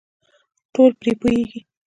ټول 0.73 0.91
پرې 0.99 1.13
پوهېږي. 1.19 1.59